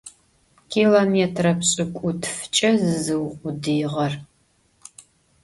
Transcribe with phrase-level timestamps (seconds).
[0.69, 4.13] Kilomêtre pş'ık'utfç'e zızıkhudıiğer.